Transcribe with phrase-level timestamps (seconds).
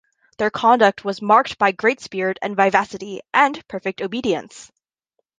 [0.39, 4.71] Their conduct was marked by great spirit and vivacity, and perfect obedience.